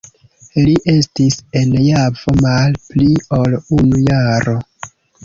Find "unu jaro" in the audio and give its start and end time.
3.79-4.57